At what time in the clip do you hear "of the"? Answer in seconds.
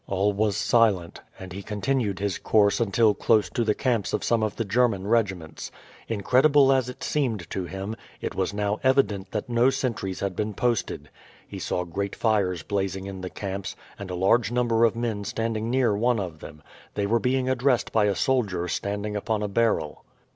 4.41-4.65